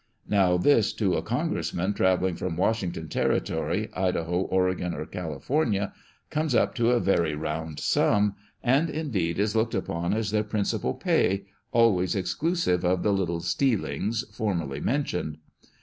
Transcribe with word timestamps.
Now 0.27 0.57
this 0.57 0.93
to 0.93 1.13
a 1.13 1.21
Congressman 1.21 1.93
travelling 1.93 2.35
from 2.35 2.57
Washington 2.57 3.07
Terri 3.07 3.39
tory, 3.45 3.87
Idaho, 3.93 4.39
Oregon, 4.47 4.95
or 4.95 5.05
California, 5.05 5.93
comes 6.31 6.55
up 6.55 6.73
to 6.73 6.89
a 6.89 6.99
very 6.99 7.35
round 7.35 7.79
sum, 7.79 8.33
and, 8.63 8.89
indeed, 8.89 9.37
is 9.37 9.55
looked 9.55 9.75
upon 9.75 10.15
as 10.15 10.31
their 10.31 10.43
principal 10.43 10.95
pay, 10.95 11.45
always 11.71 12.15
exclusive 12.15 12.83
of 12.83 13.03
the 13.03 13.13
little 13.13 13.41
"stealings" 13.41 14.25
formerly 14.31 14.79
mentioned. 14.79 15.37